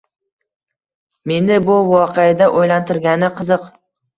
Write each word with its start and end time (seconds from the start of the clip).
Meni 1.31 1.59
bu 1.67 1.77
voqeada 1.91 2.51
oʻylantirgani 2.63 3.31
qiziq 3.39 3.73